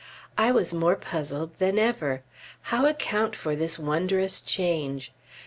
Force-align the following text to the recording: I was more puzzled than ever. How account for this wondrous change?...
I 0.35 0.51
was 0.51 0.73
more 0.73 0.95
puzzled 0.95 1.55
than 1.59 1.77
ever. 1.77 2.23
How 2.73 2.87
account 2.87 3.35
for 3.35 3.55
this 3.55 3.77
wondrous 3.77 4.41
change?... 4.41 5.11